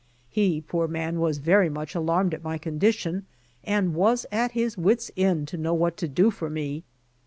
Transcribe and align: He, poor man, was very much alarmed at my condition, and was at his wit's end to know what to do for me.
He, 0.31 0.61
poor 0.61 0.87
man, 0.87 1.19
was 1.19 1.37
very 1.37 1.69
much 1.69 1.93
alarmed 1.93 2.33
at 2.33 2.43
my 2.43 2.57
condition, 2.57 3.27
and 3.63 3.93
was 3.93 4.25
at 4.31 4.53
his 4.53 4.75
wit's 4.75 5.11
end 5.15 5.47
to 5.49 5.57
know 5.57 5.75
what 5.75 5.95
to 5.97 6.07
do 6.07 6.31
for 6.31 6.49
me. 6.49 6.83